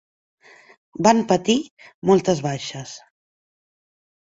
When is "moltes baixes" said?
2.11-2.97